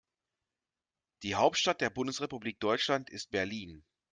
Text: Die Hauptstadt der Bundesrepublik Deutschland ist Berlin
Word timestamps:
Die 1.21 1.35
Hauptstadt 1.35 1.79
der 1.79 1.91
Bundesrepublik 1.91 2.59
Deutschland 2.59 3.11
ist 3.11 3.29
Berlin 3.29 3.83